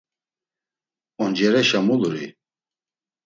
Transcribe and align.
Oncereşa 1.23 1.79
muluri? 1.87 2.27